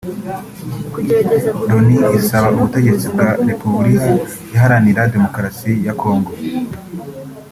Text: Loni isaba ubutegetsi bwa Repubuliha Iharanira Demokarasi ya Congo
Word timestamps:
Loni 1.69 1.95
isaba 2.19 2.47
ubutegetsi 2.55 3.05
bwa 3.13 3.29
Repubuliha 3.49 4.09
Iharanira 4.55 5.01
Demokarasi 5.13 5.71
ya 5.85 5.93
Congo 6.01 6.31